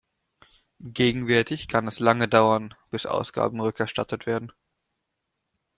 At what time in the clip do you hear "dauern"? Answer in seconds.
2.27-2.73